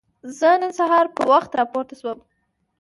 [0.37, 2.19] زه نن سهار په وخت راپورته شوم.